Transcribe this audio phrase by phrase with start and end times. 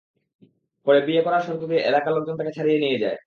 [0.87, 3.17] পরে বিয়ে করার শর্ত দিয়ে এলাকার লোকজন তাঁকে ছাড়িয়ে নিয়ে যায়।